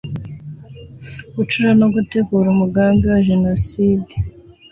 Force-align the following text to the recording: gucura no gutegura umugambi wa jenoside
gucura 1.35 1.69
no 1.79 1.87
gutegura 1.93 2.47
umugambi 2.49 3.03
wa 3.11 3.19
jenoside 3.27 4.13